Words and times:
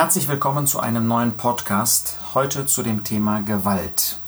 Herzlich 0.00 0.28
willkommen 0.28 0.66
zu 0.66 0.80
einem 0.80 1.06
neuen 1.06 1.36
Podcast, 1.36 2.16
heute 2.32 2.64
zu 2.64 2.82
dem 2.82 3.04
Thema 3.04 3.42
Gewalt. 3.42 4.18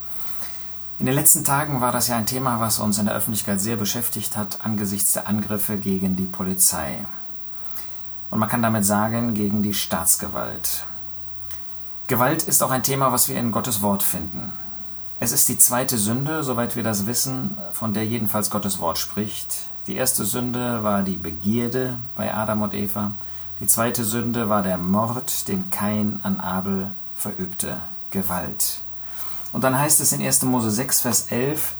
In 0.99 1.07
den 1.07 1.15
letzten 1.15 1.45
Tagen 1.45 1.81
war 1.81 1.93
das 1.93 2.09
ja 2.09 2.19
ein 2.19 2.27
Thema, 2.27 2.61
was 2.61 2.79
uns 2.79 2.99
in 2.99 3.07
der 3.07 3.15
Öffentlichkeit 3.15 3.58
sehr 3.58 3.77
beschäftigt 3.77 4.37
hat 4.37 4.67
angesichts 4.67 5.15
der 5.15 5.27
Angriffe 5.29 5.79
gegen 5.79 6.15
die 6.15 6.27
Polizei. 6.27 7.07
Und 8.29 8.39
man 8.39 8.50
kann 8.50 8.61
damit 8.61 8.85
sagen, 8.85 9.32
gegen 9.32 9.62
die 9.62 9.73
Staatsgewalt. 9.73 10.85
Gewalt 12.07 12.43
ist 12.43 12.62
auch 12.62 12.70
ein 12.70 12.82
Thema, 12.82 13.11
was 13.11 13.30
wir 13.30 13.41
in 13.41 13.50
Gottes 13.50 13.80
Wort 13.80 14.02
finden. 14.02 14.52
Es 15.20 15.32
ist 15.32 15.48
die 15.48 15.57
zweite 15.57 15.96
Sünde, 15.96 16.43
soweit 16.43 16.77
wir 16.77 16.82
das 16.82 17.07
wissen, 17.07 17.57
von 17.73 17.95
der 17.95 18.04
jedenfalls 18.04 18.50
Gottes 18.50 18.79
Wort 18.79 18.98
spricht. 18.98 19.57
Die 19.86 19.96
erste 19.96 20.27
Sünde 20.27 20.84
war 20.84 21.02
die 21.02 21.16
Begierde 21.16 21.96
bei 22.14 22.34
Adam 22.34 22.61
und 22.61 22.75
Eva. 22.75 23.12
Die 23.63 23.69
zweite 23.69 24.05
Sünde 24.05 24.49
war 24.49 24.65
der 24.65 24.77
Mord, 24.77 25.47
den 25.47 25.71
Kain 25.71 26.19
an 26.25 26.41
Abel 26.41 26.91
verübte. 27.14 27.81
Gewalt. 28.11 28.81
Und 29.53 29.63
dann 29.63 29.79
heißt 29.79 30.00
es 30.00 30.11
in 30.13 30.21
1. 30.21 30.43
Mose 30.43 30.73
6, 30.73 31.03
Vers 31.03 31.27
11, 31.31 31.77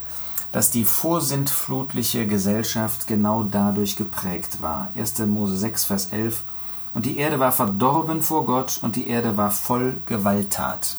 dass 0.53 0.71
die 0.71 0.85
vorsintflutliche 0.85 2.29
Gesellschaft 2.29 3.09
genau 3.09 3.43
dadurch 3.43 3.97
geprägt 3.97 4.63
war. 4.63 4.91
1. 4.95 5.19
Mose 5.27 5.57
6, 5.57 5.87
Vers 5.87 6.13
11. 6.13 6.45
Und 6.95 7.05
die 7.05 7.17
Erde 7.17 7.41
war 7.41 7.51
verdorben 7.51 8.23
vor 8.23 8.47
Gott 8.47 8.79
und 8.81 8.95
die 8.95 9.09
Erde 9.09 9.37
war 9.37 9.51
voll 9.51 10.01
Gewalttat. 10.07 10.99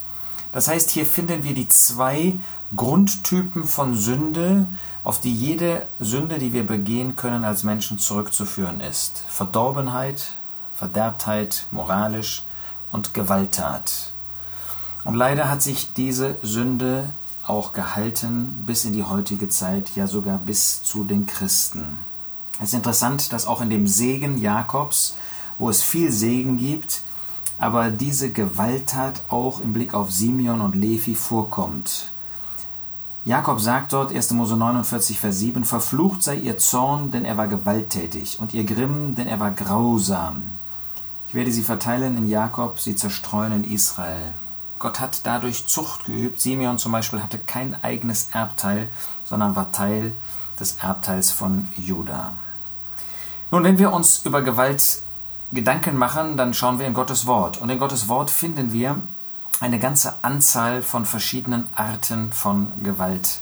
Das 0.51 0.67
heißt, 0.67 0.89
hier 0.89 1.05
finden 1.05 1.45
wir 1.45 1.53
die 1.53 1.69
zwei 1.69 2.35
Grundtypen 2.75 3.63
von 3.63 3.95
Sünde, 3.95 4.67
auf 5.05 5.21
die 5.21 5.33
jede 5.33 5.87
Sünde, 6.01 6.39
die 6.39 6.51
wir 6.51 6.65
begehen 6.65 7.15
können, 7.15 7.45
als 7.45 7.63
Menschen 7.63 7.99
zurückzuführen 7.99 8.81
ist. 8.81 9.23
Verdorbenheit, 9.29 10.33
Verderbtheit, 10.83 11.65
moralisch 11.71 12.43
und 12.91 13.13
Gewalttat. 13.13 14.11
Und 15.05 15.15
leider 15.15 15.49
hat 15.49 15.61
sich 15.61 15.93
diese 15.93 16.35
Sünde 16.41 17.09
auch 17.47 17.71
gehalten 17.71 18.65
bis 18.67 18.83
in 18.83 18.91
die 18.91 19.05
heutige 19.05 19.47
Zeit, 19.47 19.95
ja 19.95 20.07
sogar 20.07 20.39
bis 20.39 20.83
zu 20.83 21.05
den 21.05 21.25
Christen. 21.25 21.99
Es 22.59 22.69
ist 22.69 22.73
interessant, 22.73 23.31
dass 23.31 23.47
auch 23.47 23.61
in 23.61 23.69
dem 23.69 23.87
Segen 23.87 24.37
Jakobs, 24.37 25.15
wo 25.57 25.69
es 25.69 25.81
viel 25.81 26.11
Segen 26.11 26.57
gibt, 26.57 27.01
aber 27.57 27.89
diese 27.89 28.33
Gewalttat 28.33 29.23
auch 29.29 29.61
im 29.61 29.71
Blick 29.71 29.93
auf 29.93 30.11
Simeon 30.11 30.59
und 30.59 30.75
Levi 30.75 31.15
vorkommt. 31.15 32.11
Jakob 33.23 33.61
sagt 33.61 33.93
dort, 33.93 34.13
1. 34.13 34.31
Mose 34.31 34.57
49, 34.57 35.17
Vers 35.17 35.39
7, 35.39 35.63
Verflucht 35.63 36.23
sei 36.23 36.35
ihr 36.35 36.57
Zorn, 36.57 37.11
denn 37.11 37.23
er 37.23 37.37
war 37.37 37.47
gewalttätig, 37.47 38.39
und 38.41 38.53
ihr 38.53 38.65
Grimm, 38.65 39.15
denn 39.15 39.27
er 39.27 39.39
war 39.39 39.51
grausam. 39.51 40.43
Ich 41.33 41.35
werde 41.35 41.51
sie 41.51 41.63
verteilen 41.63 42.15
in 42.15 42.29
Jakob, 42.29 42.79
sie 42.79 42.95
zerstreuen 42.95 43.63
in 43.63 43.63
Israel. 43.63 44.35
Gott 44.77 44.99
hat 44.99 45.21
dadurch 45.23 45.65
Zucht 45.65 46.05
geübt. 46.05 46.39
Simeon 46.39 46.77
zum 46.77 46.91
Beispiel 46.91 47.23
hatte 47.23 47.39
kein 47.39 47.75
eigenes 47.83 48.29
Erbteil, 48.33 48.87
sondern 49.25 49.55
war 49.55 49.71
Teil 49.71 50.13
des 50.59 50.73
Erbteils 50.73 51.31
von 51.31 51.67
Juda. 51.75 52.33
Nun, 53.49 53.63
wenn 53.63 53.79
wir 53.79 53.91
uns 53.91 54.23
über 54.25 54.43
Gewalt 54.43 54.99
Gedanken 55.51 55.97
machen, 55.97 56.37
dann 56.37 56.53
schauen 56.53 56.77
wir 56.77 56.85
in 56.85 56.93
Gottes 56.93 57.25
Wort. 57.25 57.57
Und 57.57 57.71
in 57.71 57.79
Gottes 57.79 58.07
Wort 58.07 58.29
finden 58.29 58.71
wir 58.71 58.99
eine 59.59 59.79
ganze 59.79 60.23
Anzahl 60.23 60.83
von 60.83 61.03
verschiedenen 61.03 61.67
Arten 61.73 62.31
von 62.31 62.71
Gewalt. 62.83 63.39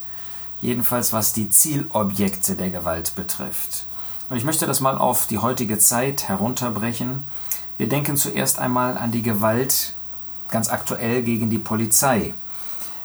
Jedenfalls 0.62 1.12
was 1.12 1.34
die 1.34 1.50
Zielobjekte 1.50 2.56
der 2.56 2.70
Gewalt 2.70 3.16
betrifft. 3.16 3.84
Und 4.30 4.38
ich 4.38 4.46
möchte 4.46 4.66
das 4.66 4.80
mal 4.80 4.98
auf 4.98 5.28
die 5.28 5.40
heutige 5.40 5.78
Zeit 5.78 6.30
herunterbrechen. 6.30 7.26
Wir 7.82 7.90
denken 7.90 8.16
zuerst 8.16 8.60
einmal 8.60 8.96
an 8.96 9.10
die 9.10 9.24
Gewalt 9.24 9.94
ganz 10.52 10.70
aktuell 10.70 11.24
gegen 11.24 11.50
die 11.50 11.58
Polizei. 11.58 12.36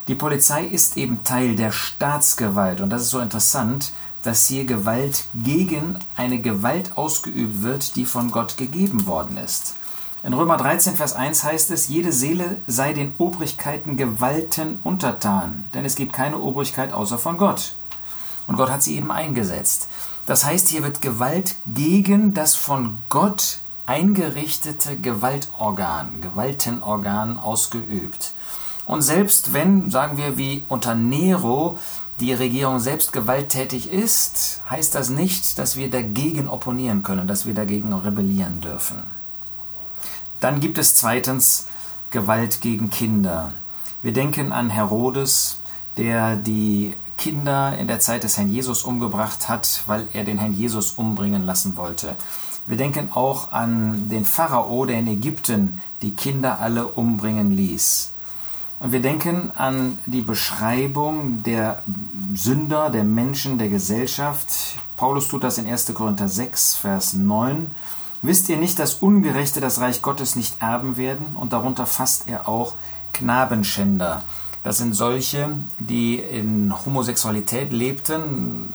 Die 0.07 0.15
Polizei 0.15 0.67
ist 0.67 0.99
eben 0.99 1.25
Teil 1.25 1.57
der 1.57 1.73
Staatsgewalt 1.73 2.83
und 2.83 2.91
das 2.91 3.01
ist 3.01 3.09
so 3.09 3.21
interessant, 3.21 3.95
dass 4.23 4.45
hier 4.45 4.67
Gewalt 4.67 5.29
gegen 5.33 5.99
eine 6.15 6.43
Gewalt 6.43 6.99
ausgeübt 6.99 7.63
wird, 7.63 7.97
die 7.97 8.05
von 8.05 8.31
Gott 8.31 8.59
gegeben 8.59 9.07
worden 9.07 9.39
ist. 9.39 9.77
In 10.23 10.35
Römer 10.35 10.59
13, 10.59 10.95
Vers 10.95 11.15
1 11.15 11.43
heißt 11.43 11.71
es, 11.71 11.89
jede 11.89 12.13
Seele 12.13 12.61
sei 12.67 12.93
den 12.93 13.15
Obrigkeiten 13.17 13.97
Gewalten 13.97 14.79
untertan, 14.85 15.65
denn 15.73 15.87
es 15.87 15.95
gibt 15.95 16.13
keine 16.13 16.39
Obrigkeit 16.39 16.93
außer 16.93 17.17
von 17.17 17.39
Gott. 17.39 17.77
Und 18.47 18.57
Gott 18.57 18.69
hat 18.69 18.83
sie 18.83 18.97
eben 18.97 19.11
eingesetzt. 19.11 19.89
Das 20.27 20.45
heißt, 20.45 20.69
hier 20.69 20.83
wird 20.83 21.01
Gewalt 21.01 21.55
gegen 21.65 22.35
das 22.35 22.57
von 22.57 22.99
Gott 23.09 23.61
eingerichtete 23.87 24.99
Gewaltorgan, 24.99 26.21
Gewaltenorgan 26.21 27.39
ausgeübt. 27.39 28.33
Und 28.85 29.03
selbst 29.03 29.53
wenn, 29.53 29.91
sagen 29.91 30.17
wir 30.17 30.37
wie 30.37 30.65
unter 30.69 30.95
Nero, 30.95 31.79
die 32.21 32.33
Regierung 32.33 32.79
selbst 32.79 33.13
gewalttätig 33.13 33.93
ist, 33.93 34.63
heißt 34.71 34.95
das 34.95 35.11
nicht, 35.11 35.59
dass 35.59 35.77
wir 35.77 35.91
dagegen 35.91 36.49
opponieren 36.49 37.03
können, 37.03 37.27
dass 37.27 37.47
wir 37.47 37.55
dagegen 37.55 37.93
rebellieren 37.93 38.61
dürfen. 38.61 39.03
Dann 40.41 40.61
gibt 40.61 40.79
es 40.79 40.95
zweitens 40.95 41.67
Gewalt 42.11 42.61
gegen 42.61 42.91
Kinder. 42.91 43.53
Wir 44.03 44.13
denken 44.13 44.53
an 44.53 44.71
Herodes, 44.71 45.59
der 45.97 46.37
die 46.37 46.95
Kinder 47.17 47.77
in 47.79 47.89
der 47.89 48.01
Zeit 48.01 48.25
des 48.25 48.37
Herrn 48.37 48.49
Jesus 48.49 48.83
umgebracht 48.83 49.49
hat, 49.49 49.83
weil 49.87 50.07
er 50.13 50.25
den 50.25 50.39
Herrn 50.39 50.53
Jesus 50.53 50.93
umbringen 50.93 51.45
lassen 51.45 51.77
wollte. 51.77 52.17
Wir 52.67 52.77
denken 52.77 53.11
auch 53.13 53.53
an 53.53 54.09
den 54.09 54.25
Pharao, 54.25 54.87
der 54.87 54.99
in 54.99 55.07
Ägypten 55.07 55.81
die 56.03 56.17
Kinder 56.17 56.59
alle 56.59 56.87
umbringen 56.87 57.53
ließ. 57.53 58.13
Und 58.79 58.93
wir 58.93 59.01
denken 59.01 59.53
an 59.57 59.99
die 60.05 60.21
Beschreibung 60.21 61.43
der 61.45 61.83
Sünder, 62.35 62.91
der 62.91 63.05
Menschen, 63.05 63.57
der 63.57 63.69
Gesellschaft. 63.69 64.49
Paulus 64.97 65.29
tut 65.29 65.45
das 65.45 65.59
in 65.59 65.67
1. 65.67 65.95
Korinther 65.95 66.29
6, 66.29 66.75
Vers 66.75 67.15
9. 67.15 67.71
Wisst 68.21 68.49
ihr 68.49 68.57
nicht, 68.57 68.79
dass 68.79 68.95
Ungerechte 68.95 69.61
das 69.61 69.81
Reich 69.81 70.03
Gottes 70.03 70.37
nicht 70.37 70.61
erben 70.61 70.97
werden? 70.97 71.37
Und 71.37 71.53
darunter 71.53 71.87
fasst 71.87 72.29
er 72.29 72.49
auch 72.49 72.75
Knabenschänder. 73.13 74.23
Das 74.67 74.79
sind 74.79 74.95
solche, 74.95 75.57
die 75.79 76.17
in 76.17 76.75
Homosexualität 76.85 77.71
lebten. 77.71 78.69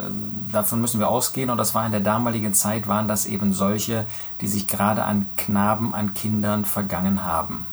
Davon 0.49 0.79
müssen 0.79 1.01
wir 1.01 1.09
ausgehen. 1.09 1.49
Und 1.49 1.57
das 1.57 1.75
war 1.75 1.85
in 1.85 1.91
der 1.91 1.99
damaligen 1.99 2.53
Zeit, 2.53 2.87
waren 2.87 3.09
das 3.09 3.25
eben 3.25 3.51
solche, 3.51 4.05
die 4.39 4.47
sich 4.47 4.67
gerade 4.67 5.03
an 5.03 5.25
Knaben, 5.35 5.93
an 5.93 6.13
Kindern 6.13 6.63
vergangen 6.63 7.25
haben. 7.25 7.67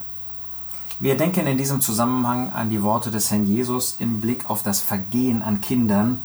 Wir 0.99 1.17
denken 1.17 1.47
in 1.47 1.59
diesem 1.59 1.81
Zusammenhang 1.81 2.53
an 2.53 2.71
die 2.71 2.83
Worte 2.83 3.13
des 3.13 3.31
Herrn 3.31 3.47
Jesus 3.47 3.95
im 4.01 4.21
Blick 4.21 4.51
auf 4.51 4.65
das 4.65 4.81
Vergehen 4.81 5.41
an 5.41 5.61
Kindern, 5.61 6.21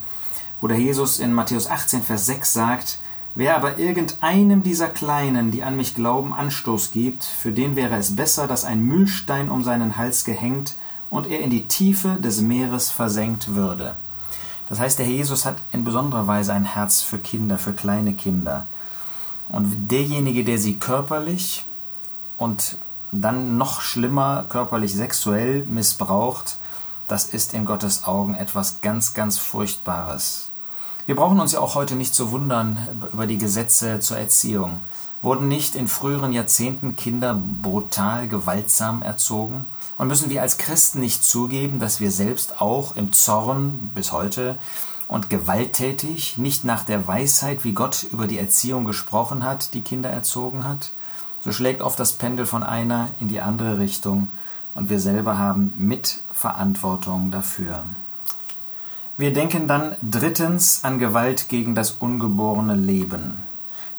wo 0.61 0.67
der 0.67 0.79
Jesus 0.79 1.19
in 1.19 1.31
Matthäus 1.31 1.69
18, 1.69 2.01
Vers 2.01 2.25
6 2.25 2.53
sagt, 2.53 2.97
Wer 3.35 3.55
aber 3.55 3.77
irgendeinem 3.77 4.63
dieser 4.63 4.89
Kleinen, 4.89 5.51
die 5.51 5.61
an 5.61 5.77
mich 5.77 5.93
glauben, 5.93 6.33
Anstoß 6.33 6.89
gibt, 6.89 7.23
für 7.23 7.51
den 7.51 7.75
wäre 7.75 7.97
es 7.97 8.15
besser, 8.15 8.47
dass 8.47 8.65
ein 8.65 8.79
Mühlstein 8.81 9.51
um 9.51 9.63
seinen 9.63 9.95
Hals 9.95 10.23
gehängt 10.23 10.73
und 11.13 11.27
er 11.27 11.41
in 11.41 11.51
die 11.51 11.67
Tiefe 11.67 12.17
des 12.19 12.41
Meeres 12.41 12.89
versenkt 12.89 13.53
würde. 13.53 13.95
Das 14.67 14.79
heißt, 14.79 14.97
der 14.97 15.05
Herr 15.05 15.13
Jesus 15.13 15.45
hat 15.45 15.57
in 15.71 15.83
besonderer 15.83 16.25
Weise 16.25 16.53
ein 16.53 16.65
Herz 16.65 17.01
für 17.01 17.19
Kinder, 17.19 17.59
für 17.59 17.73
kleine 17.73 18.15
Kinder. 18.15 18.65
Und 19.47 19.91
derjenige, 19.91 20.43
der 20.43 20.57
sie 20.57 20.79
körperlich 20.79 21.65
und 22.39 22.77
dann 23.11 23.57
noch 23.57 23.81
schlimmer 23.81 24.45
körperlich 24.49 24.95
sexuell 24.95 25.63
missbraucht, 25.65 26.57
das 27.07 27.25
ist 27.25 27.53
in 27.53 27.65
Gottes 27.65 28.05
Augen 28.05 28.33
etwas 28.33 28.81
ganz, 28.81 29.13
ganz 29.13 29.37
Furchtbares. 29.37 30.49
Wir 31.05 31.15
brauchen 31.15 31.39
uns 31.39 31.51
ja 31.51 31.59
auch 31.59 31.75
heute 31.75 31.95
nicht 31.95 32.15
zu 32.15 32.31
wundern 32.31 32.87
über 33.11 33.27
die 33.27 33.37
Gesetze 33.37 33.99
zur 33.99 34.17
Erziehung. 34.17 34.81
Wurden 35.23 35.47
nicht 35.47 35.75
in 35.75 35.87
früheren 35.87 36.33
Jahrzehnten 36.33 36.97
Kinder 36.97 37.33
brutal 37.61 38.27
gewaltsam 38.27 39.01
erzogen? 39.01 39.65
Und 39.97 40.09
müssen 40.09 40.29
wir 40.29 40.41
als 40.41 40.57
Christen 40.57 40.99
nicht 40.99 41.23
zugeben, 41.23 41.79
dass 41.79 42.01
wir 42.01 42.11
selbst 42.11 42.59
auch 42.59 42.97
im 42.97 43.13
Zorn 43.13 43.89
bis 43.95 44.11
heute 44.11 44.57
und 45.07 45.29
gewalttätig, 45.29 46.37
nicht 46.37 46.65
nach 46.65 46.83
der 46.83 47.07
Weisheit, 47.07 47.63
wie 47.63 47.71
Gott 47.71 48.03
über 48.11 48.27
die 48.27 48.37
Erziehung 48.37 48.83
gesprochen 48.83 49.45
hat, 49.45 49.73
die 49.73 49.81
Kinder 49.81 50.09
erzogen 50.09 50.67
hat? 50.67 50.91
So 51.39 51.53
schlägt 51.53 51.81
oft 51.81 51.99
das 52.01 52.13
Pendel 52.13 52.45
von 52.45 52.61
einer 52.61 53.07
in 53.21 53.29
die 53.29 53.39
andere 53.39 53.79
Richtung 53.79 54.27
und 54.73 54.89
wir 54.89 54.99
selber 54.99 55.37
haben 55.37 55.73
Mitverantwortung 55.77 57.31
dafür. 57.31 57.85
Wir 59.15 59.31
denken 59.31 59.69
dann 59.69 59.95
drittens 60.01 60.83
an 60.83 60.99
Gewalt 60.99 61.47
gegen 61.47 61.75
das 61.75 61.91
ungeborene 61.91 62.75
Leben. 62.75 63.52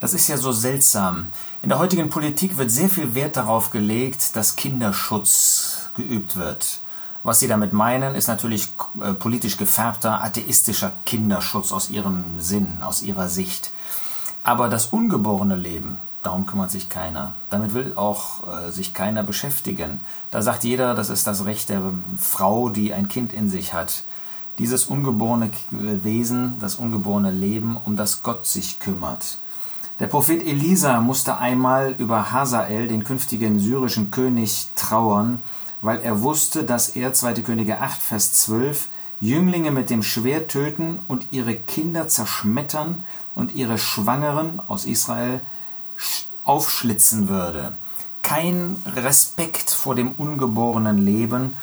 Das 0.04 0.12
ist 0.12 0.28
ja 0.28 0.36
so 0.36 0.52
seltsam. 0.52 1.28
In 1.62 1.70
der 1.70 1.78
heutigen 1.78 2.10
Politik 2.10 2.58
wird 2.58 2.70
sehr 2.70 2.90
viel 2.90 3.14
Wert 3.14 3.38
darauf 3.38 3.70
gelegt, 3.70 4.36
dass 4.36 4.54
Kinderschutz 4.54 5.88
geübt 5.96 6.36
wird. 6.36 6.80
Was 7.22 7.40
sie 7.40 7.48
damit 7.48 7.72
meinen, 7.72 8.14
ist 8.14 8.28
natürlich 8.28 8.68
äh, 9.00 9.14
politisch 9.14 9.56
gefärbter, 9.56 10.22
atheistischer 10.22 10.92
Kinderschutz 11.06 11.72
aus 11.72 11.88
ihrem 11.88 12.38
Sinn, 12.38 12.82
aus 12.82 13.00
ihrer 13.00 13.30
Sicht. 13.30 13.70
Aber 14.42 14.68
das 14.68 14.88
ungeborene 14.88 15.56
Leben, 15.56 15.96
darum 16.22 16.44
kümmert 16.44 16.70
sich 16.70 16.90
keiner. 16.90 17.32
Damit 17.48 17.72
will 17.72 17.94
auch 17.96 18.46
äh, 18.46 18.70
sich 18.70 18.92
keiner 18.92 19.22
beschäftigen. 19.22 20.02
Da 20.30 20.42
sagt 20.42 20.64
jeder, 20.64 20.94
das 20.94 21.08
ist 21.08 21.26
das 21.26 21.46
Recht 21.46 21.70
der 21.70 21.80
Frau, 22.20 22.68
die 22.68 22.92
ein 22.92 23.08
Kind 23.08 23.32
in 23.32 23.48
sich 23.48 23.72
hat. 23.72 24.04
Dieses 24.58 24.84
ungeborene 24.84 25.50
Wesen, 25.70 26.58
das 26.60 26.74
ungeborene 26.74 27.30
Leben, 27.30 27.78
um 27.78 27.96
das 27.96 28.22
Gott 28.22 28.46
sich 28.46 28.78
kümmert. 28.80 29.38
Der 30.00 30.08
Prophet 30.08 30.42
Elisa 30.44 31.00
musste 31.00 31.38
einmal 31.38 31.94
über 31.98 32.32
Hazael, 32.32 32.88
den 32.88 33.04
künftigen 33.04 33.60
syrischen 33.60 34.10
König, 34.10 34.68
trauern, 34.74 35.40
weil 35.82 36.00
er 36.00 36.20
wusste, 36.20 36.64
dass 36.64 36.88
er, 36.88 37.12
2. 37.12 37.34
Könige 37.42 37.80
8, 37.80 38.02
Vers 38.02 38.32
12, 38.32 38.88
Jünglinge 39.20 39.70
mit 39.70 39.90
dem 39.90 40.02
Schwert 40.02 40.50
töten 40.50 40.98
und 41.06 41.28
ihre 41.30 41.54
Kinder 41.54 42.08
zerschmettern 42.08 43.04
und 43.36 43.54
ihre 43.54 43.78
Schwangeren 43.78 44.60
aus 44.66 44.84
Israel 44.84 45.40
aufschlitzen 46.44 47.28
würde. 47.28 47.76
Kein 48.22 48.76
Respekt 48.96 49.70
vor 49.70 49.94
dem 49.94 50.10
ungeborenen 50.10 50.98
Leben. 50.98 51.54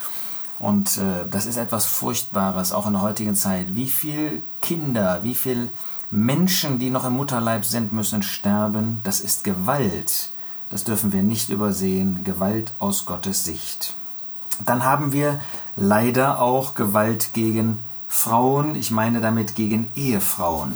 Und 0.58 0.98
äh, 0.98 1.26
das 1.30 1.46
ist 1.46 1.58
etwas 1.58 1.86
Furchtbares, 1.86 2.72
auch 2.72 2.88
in 2.88 2.94
der 2.94 3.02
heutigen 3.02 3.36
Zeit. 3.36 3.76
Wie 3.76 3.88
viele 3.88 4.42
Kinder, 4.62 5.20
wie 5.24 5.36
viele 5.36 5.68
Menschen, 6.12 6.78
die 6.78 6.90
noch 6.90 7.06
im 7.06 7.14
Mutterleib 7.14 7.64
sind, 7.64 7.94
müssen 7.94 8.22
sterben. 8.22 9.00
Das 9.04 9.22
ist 9.22 9.46
Gewalt. 9.46 10.30
Das 10.70 10.84
dürfen 10.84 11.14
wir 11.14 11.24
nicht 11.24 11.50
übersehen. 11.50 12.26
Gewalt 12.26 12.74
aus 12.80 13.06
Gottes 13.06 13.46
Sicht. 13.46 13.94
Dann 14.66 14.84
haben 14.84 15.14
wir 15.14 15.40
leider 15.78 16.42
auch 16.42 16.76
Gewalt 16.76 17.34
gegen 17.34 17.82
Frauen. 18.10 18.76
Ich 18.76 18.92
meine 18.92 19.22
damit 19.22 19.56
gegen 19.56 19.90
Ehefrauen. 19.96 20.74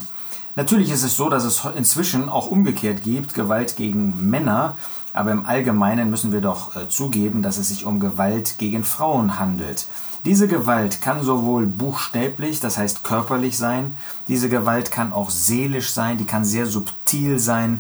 Natürlich 0.55 0.89
ist 0.89 1.03
es 1.03 1.17
so, 1.17 1.27
dass 1.27 1.43
es 1.43 1.65
inzwischen 1.75 2.29
auch 2.29 2.47
umgekehrt 2.47 3.03
gibt, 3.03 3.33
Gewalt 3.33 3.75
gegen 3.75 4.29
Männer. 4.29 4.77
Aber 5.11 5.33
im 5.33 5.45
Allgemeinen 5.45 6.09
müssen 6.09 6.31
wir 6.31 6.41
doch 6.41 6.77
äh, 6.77 6.87
zugeben, 6.87 7.41
dass 7.41 7.57
es 7.57 7.67
sich 7.67 7.85
um 7.85 7.99
Gewalt 7.99 8.57
gegen 8.57 8.85
Frauen 8.85 9.37
handelt. 9.37 9.87
Diese 10.25 10.47
Gewalt 10.47 11.03
kann 11.03 11.21
sowohl 11.21 11.67
buchstäblich, 11.67 12.59
das 12.59 12.79
heißt 12.79 13.03
körperlich 13.03 13.59
sein, 13.59 13.95
diese 14.27 14.49
Gewalt 14.49 14.89
kann 14.89 15.13
auch 15.13 15.29
seelisch 15.29 15.93
sein, 15.93 16.17
die 16.17 16.25
kann 16.25 16.43
sehr 16.43 16.65
subtil 16.65 17.37
sein. 17.37 17.79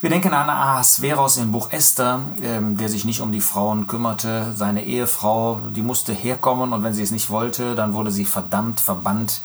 Wir 0.00 0.08
denken 0.08 0.32
an 0.32 0.48
Ahasveros 0.48 1.36
im 1.36 1.52
Buch 1.52 1.70
Esther, 1.70 2.22
ähm, 2.40 2.78
der 2.78 2.88
sich 2.88 3.04
nicht 3.04 3.20
um 3.20 3.32
die 3.32 3.42
Frauen 3.42 3.86
kümmerte. 3.86 4.54
Seine 4.54 4.84
Ehefrau, 4.84 5.60
die 5.76 5.82
musste 5.82 6.14
herkommen 6.14 6.72
und 6.72 6.82
wenn 6.84 6.94
sie 6.94 7.02
es 7.02 7.10
nicht 7.10 7.28
wollte, 7.28 7.74
dann 7.74 7.92
wurde 7.92 8.10
sie 8.10 8.24
verdammt, 8.24 8.80
verbannt 8.80 9.42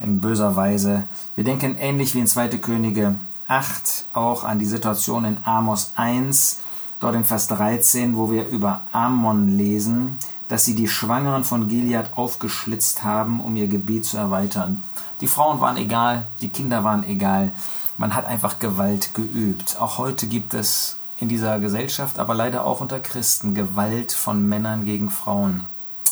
in 0.00 0.20
böser 0.20 0.56
Weise. 0.56 1.04
Wir 1.36 1.44
denken 1.44 1.76
ähnlich 1.78 2.14
wie 2.14 2.20
in 2.20 2.26
2. 2.26 2.48
Könige 2.58 3.14
8 3.48 4.04
auch 4.12 4.44
an 4.44 4.58
die 4.58 4.66
Situation 4.66 5.24
in 5.24 5.38
Amos 5.44 5.92
1, 5.96 6.58
dort 7.00 7.14
in 7.14 7.24
Vers 7.24 7.48
13, 7.48 8.14
wo 8.14 8.30
wir 8.30 8.46
über 8.46 8.82
Ammon 8.92 9.56
lesen 9.56 10.18
dass 10.48 10.64
sie 10.64 10.74
die 10.74 10.88
Schwangeren 10.88 11.44
von 11.44 11.68
Gilead 11.68 12.10
aufgeschlitzt 12.16 13.04
haben, 13.04 13.40
um 13.40 13.56
ihr 13.56 13.68
Gebiet 13.68 14.04
zu 14.04 14.16
erweitern. 14.16 14.82
Die 15.20 15.26
Frauen 15.26 15.60
waren 15.60 15.76
egal, 15.76 16.26
die 16.40 16.48
Kinder 16.48 16.84
waren 16.84 17.04
egal. 17.04 17.50
Man 17.98 18.14
hat 18.14 18.26
einfach 18.26 18.58
Gewalt 18.58 19.14
geübt. 19.14 19.76
Auch 19.80 19.98
heute 19.98 20.26
gibt 20.26 20.54
es 20.54 20.96
in 21.18 21.28
dieser 21.28 21.58
Gesellschaft, 21.58 22.18
aber 22.18 22.34
leider 22.34 22.64
auch 22.64 22.80
unter 22.80 23.00
Christen, 23.00 23.54
Gewalt 23.54 24.12
von 24.12 24.46
Männern 24.46 24.84
gegen 24.84 25.10
Frauen. 25.10 25.64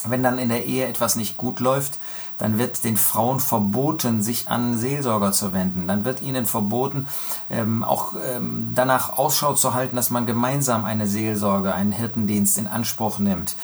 Wenn 0.07 0.23
dann 0.23 0.37
in 0.37 0.49
der 0.49 0.65
Ehe 0.65 0.87
etwas 0.87 1.15
nicht 1.15 1.37
gut 1.37 1.59
läuft, 1.59 1.99
dann 2.37 2.57
wird 2.57 2.83
den 2.83 2.97
Frauen 2.97 3.39
verboten, 3.39 4.21
sich 4.21 4.49
an 4.49 4.77
Seelsorger 4.77 5.31
zu 5.31 5.53
wenden. 5.53 5.87
Dann 5.87 6.05
wird 6.05 6.21
ihnen 6.21 6.45
verboten, 6.45 7.07
ähm, 7.49 7.83
auch 7.83 8.13
ähm, 8.21 8.71
danach 8.75 9.17
Ausschau 9.17 9.53
zu 9.53 9.73
halten, 9.73 9.95
dass 9.95 10.09
man 10.09 10.25
gemeinsam 10.25 10.85
eine 10.85 11.07
Seelsorge, 11.07 11.73
einen 11.73 11.91
Hirtendienst 11.91 12.57
in 12.57 12.67
Anspruch 12.67 13.19
nimmt. 13.19 13.55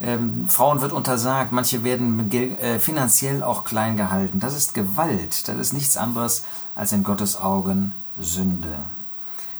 Ähm, 0.00 0.48
Frauen 0.48 0.80
wird 0.80 0.92
untersagt, 0.92 1.52
manche 1.52 1.82
werden 1.82 2.30
äh, 2.30 2.78
finanziell 2.78 3.42
auch 3.42 3.64
klein 3.64 3.96
gehalten. 3.96 4.40
Das 4.40 4.54
ist 4.54 4.74
Gewalt, 4.74 5.48
das 5.48 5.56
ist 5.56 5.72
nichts 5.72 5.96
anderes 5.96 6.44
als 6.74 6.92
in 6.92 7.02
Gottes 7.02 7.36
Augen 7.36 7.92
Sünde. 8.18 8.74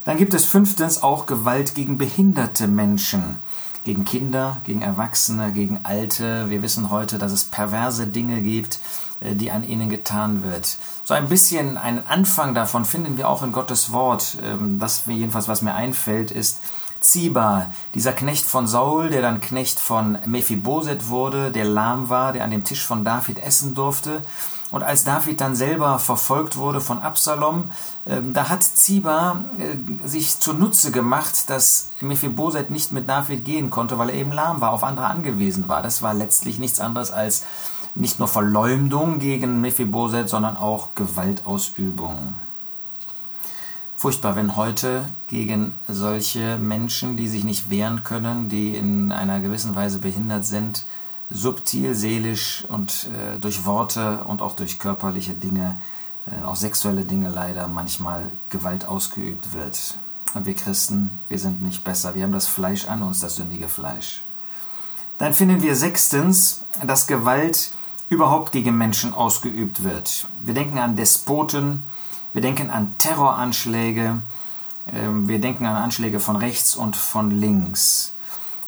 Dann 0.04 0.18
gibt 0.18 0.34
es 0.34 0.44
fünftens 0.44 1.02
auch 1.02 1.26
Gewalt 1.26 1.74
gegen 1.74 1.98
behinderte 1.98 2.68
Menschen, 2.68 3.38
gegen 3.82 4.04
Kinder, 4.04 4.58
gegen 4.64 4.82
Erwachsene, 4.82 5.52
gegen 5.52 5.80
Alte. 5.82 6.48
Wir 6.50 6.62
wissen 6.62 6.90
heute, 6.90 7.18
dass 7.18 7.32
es 7.32 7.44
perverse 7.44 8.06
Dinge 8.06 8.42
gibt, 8.42 8.78
äh, 9.20 9.34
die 9.34 9.50
an 9.50 9.64
ihnen 9.64 9.88
getan 9.88 10.42
wird. 10.42 10.76
So 11.02 11.14
ein 11.14 11.28
bisschen 11.28 11.78
einen 11.78 12.06
Anfang 12.06 12.54
davon 12.54 12.84
finden 12.84 13.16
wir 13.16 13.28
auch 13.28 13.42
in 13.42 13.52
Gottes 13.52 13.90
Wort. 13.92 14.36
Ähm, 14.42 14.78
das 14.78 15.04
jedenfalls, 15.06 15.48
was 15.48 15.62
mir 15.62 15.74
einfällt, 15.74 16.30
ist 16.30 16.60
Ziba, 17.06 17.70
dieser 17.94 18.12
Knecht 18.12 18.44
von 18.44 18.66
Saul, 18.66 19.10
der 19.10 19.22
dann 19.22 19.40
Knecht 19.40 19.78
von 19.78 20.18
Mephiboset 20.26 21.08
wurde, 21.08 21.50
der 21.50 21.64
lahm 21.64 22.08
war, 22.08 22.32
der 22.32 22.44
an 22.44 22.50
dem 22.50 22.64
Tisch 22.64 22.84
von 22.84 23.04
David 23.04 23.38
essen 23.38 23.74
durfte. 23.74 24.22
Und 24.72 24.82
als 24.82 25.04
David 25.04 25.40
dann 25.40 25.54
selber 25.54 25.98
verfolgt 25.98 26.56
wurde 26.56 26.80
von 26.80 26.98
Absalom, 26.98 27.70
äh, 28.04 28.20
da 28.32 28.48
hat 28.48 28.64
Ziba 28.64 29.44
äh, 29.58 30.06
sich 30.06 30.40
zunutze 30.40 30.90
gemacht, 30.90 31.48
dass 31.48 31.90
Mephiboset 32.00 32.70
nicht 32.70 32.92
mit 32.92 33.08
David 33.08 33.44
gehen 33.44 33.70
konnte, 33.70 33.96
weil 33.98 34.10
er 34.10 34.16
eben 34.16 34.32
lahm 34.32 34.60
war, 34.60 34.72
auf 34.72 34.82
andere 34.82 35.06
angewiesen 35.06 35.68
war. 35.68 35.82
Das 35.82 36.02
war 36.02 36.14
letztlich 36.14 36.58
nichts 36.58 36.80
anderes 36.80 37.12
als 37.12 37.44
nicht 37.94 38.18
nur 38.18 38.28
Verleumdung 38.28 39.18
gegen 39.18 39.60
Mephiboset, 39.60 40.28
sondern 40.28 40.56
auch 40.56 40.94
Gewaltausübung. 40.94 42.34
Furchtbar, 43.98 44.36
wenn 44.36 44.56
heute 44.56 45.08
gegen 45.26 45.72
solche 45.88 46.58
Menschen, 46.58 47.16
die 47.16 47.28
sich 47.28 47.44
nicht 47.44 47.70
wehren 47.70 48.04
können, 48.04 48.50
die 48.50 48.76
in 48.76 49.10
einer 49.10 49.40
gewissen 49.40 49.74
Weise 49.74 50.00
behindert 50.00 50.44
sind, 50.44 50.84
subtil, 51.30 51.94
seelisch 51.94 52.66
und 52.68 53.08
äh, 53.08 53.38
durch 53.38 53.64
Worte 53.64 54.24
und 54.24 54.42
auch 54.42 54.54
durch 54.54 54.78
körperliche 54.78 55.32
Dinge, 55.32 55.78
äh, 56.26 56.44
auch 56.44 56.56
sexuelle 56.56 57.04
Dinge 57.04 57.30
leider 57.30 57.68
manchmal 57.68 58.30
Gewalt 58.50 58.84
ausgeübt 58.84 59.54
wird. 59.54 59.98
Und 60.34 60.44
wir 60.44 60.54
Christen, 60.54 61.10
wir 61.30 61.38
sind 61.38 61.62
nicht 61.62 61.82
besser. 61.82 62.14
Wir 62.14 62.24
haben 62.24 62.32
das 62.32 62.46
Fleisch 62.46 62.86
an 62.88 63.02
uns, 63.02 63.20
das 63.20 63.36
sündige 63.36 63.68
Fleisch. 63.68 64.20
Dann 65.16 65.32
finden 65.32 65.62
wir 65.62 65.74
sechstens, 65.74 66.60
dass 66.86 67.06
Gewalt 67.06 67.70
überhaupt 68.10 68.52
gegen 68.52 68.76
Menschen 68.76 69.14
ausgeübt 69.14 69.82
wird. 69.82 70.26
Wir 70.42 70.52
denken 70.52 70.78
an 70.78 70.96
Despoten, 70.96 71.82
wir 72.36 72.42
denken 72.42 72.68
an 72.68 72.94
Terroranschläge, 72.98 74.18
ähm, 74.92 75.26
wir 75.26 75.40
denken 75.40 75.64
an 75.64 75.74
Anschläge 75.74 76.20
von 76.20 76.36
rechts 76.36 76.76
und 76.76 76.94
von 76.94 77.30
links. 77.30 78.12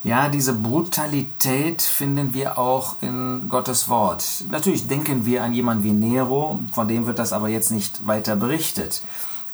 Ja, 0.02 0.30
diese 0.30 0.54
Brutalität 0.54 1.82
finden 1.82 2.32
wir 2.32 2.56
auch 2.56 2.96
in 3.02 3.50
Gottes 3.50 3.90
Wort. 3.90 4.44
Natürlich 4.50 4.88
denken 4.88 5.26
wir 5.26 5.44
an 5.44 5.52
jemanden 5.52 5.84
wie 5.84 5.92
Nero, 5.92 6.60
von 6.72 6.88
dem 6.88 7.04
wird 7.04 7.18
das 7.18 7.34
aber 7.34 7.50
jetzt 7.50 7.70
nicht 7.70 8.06
weiter 8.06 8.36
berichtet. 8.36 9.02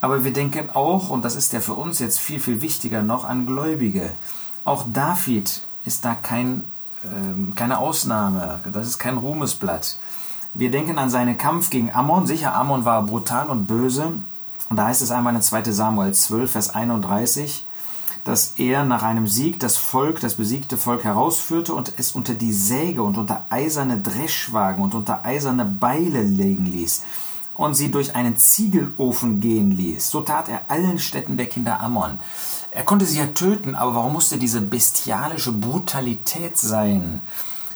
Aber 0.01 0.23
wir 0.23 0.33
denken 0.33 0.71
auch, 0.71 1.11
und 1.11 1.25
das 1.25 1.35
ist 1.35 1.53
ja 1.53 1.59
für 1.59 1.75
uns 1.75 1.99
jetzt 1.99 2.21
viel, 2.21 2.39
viel 2.39 2.63
wichtiger 2.63 3.03
noch, 3.03 3.25
an 3.25 3.47
Gläubige. 3.47 4.13
Auch 4.65 4.85
David 4.93 5.61
ist 5.85 6.05
da 6.05 6.15
kein, 6.15 6.65
äh, 7.03 7.57
keine 7.57 7.79
Ausnahme, 7.79 8.61
das 8.73 8.87
ist 8.87 9.01
kein 9.01 9.17
Ruhmesblatt. 9.17 9.97
Wir 10.57 10.71
denken 10.71 10.99
an 10.99 11.11
seinen 11.11 11.37
Kampf 11.37 11.71
gegen 11.71 11.91
Ammon. 11.93 12.29
Sicher, 12.29 12.55
Ammon 12.55 12.85
war 12.85 13.03
brutal 13.03 13.49
und 13.49 13.67
böse. 13.67 14.13
Und 14.71 14.77
da 14.77 14.87
heißt 14.87 15.03
es 15.03 15.11
einmal 15.11 15.35
in 15.35 15.43
2 15.43 15.65
Samuel 15.73 16.15
12, 16.15 16.51
Vers 16.51 16.71
31, 16.71 17.65
dass 18.23 18.55
er 18.57 18.85
nach 18.85 19.03
einem 19.03 19.27
Sieg 19.27 19.59
das 19.59 19.77
Volk, 19.77 20.21
das 20.21 20.37
besiegte 20.37 20.79
Volk 20.79 21.03
herausführte 21.03 21.75
und 21.75 21.95
es 21.97 22.13
unter 22.13 22.35
die 22.35 22.53
Säge 22.53 23.03
und 23.03 23.19
unter 23.19 23.45
eiserne 23.51 23.99
Dreschwagen 23.99 24.85
und 24.85 24.95
unter 24.95 25.25
eiserne 25.25 25.65
Beile 25.65 26.23
legen 26.23 26.67
ließ 26.67 27.03
und 27.57 27.75
sie 27.75 27.91
durch 27.91 28.15
einen 28.15 28.37
Ziegelofen 28.37 29.41
gehen 29.41 29.73
ließ. 29.73 30.09
So 30.09 30.21
tat 30.21 30.49
er 30.49 30.63
allen 30.69 31.01
Städten 31.01 31.37
der 31.37 31.47
Kinder 31.47 31.81
Ammon. 31.81 32.21
Er 32.71 32.85
konnte 32.85 33.07
sie 33.07 33.19
ja 33.19 33.27
töten, 33.27 33.75
aber 33.75 33.95
warum 33.97 34.13
musste 34.13 34.39
diese 34.39 34.61
bestialische 34.61 35.53
Brutalität 35.53 36.59
sein? 36.59 37.23